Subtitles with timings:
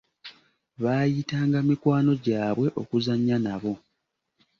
[0.81, 3.73] Baayita nga mikwano gy'abwe okuzannya nabo.